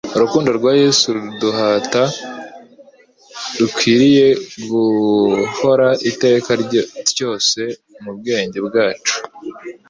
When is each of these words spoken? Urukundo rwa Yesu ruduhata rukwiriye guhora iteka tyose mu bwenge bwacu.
Urukundo 0.15 0.49
rwa 0.57 0.71
Yesu 0.81 1.05
ruduhata 1.15 2.03
rukwiriye 3.59 4.27
guhora 4.69 5.87
iteka 6.09 6.51
tyose 7.15 7.61
mu 8.03 8.11
bwenge 8.17 8.59
bwacu. 8.67 9.15